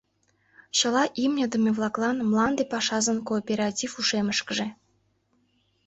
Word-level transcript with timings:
Чыла 0.77 1.03
имньыдыме-влаклан 1.23 2.17
мланде 2.29 2.63
пашазын 2.71 3.17
кооператив 3.27 3.91
ушемышкыже 3.99 4.67